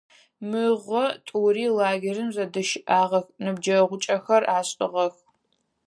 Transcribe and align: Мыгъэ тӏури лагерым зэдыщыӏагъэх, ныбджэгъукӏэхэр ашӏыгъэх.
Мыгъэ 0.49 1.03
тӏури 1.25 1.65
лагерым 1.77 2.29
зэдыщыӏагъэх, 2.35 3.25
ныбджэгъукӏэхэр 3.43 4.43
ашӏыгъэх. 4.57 5.15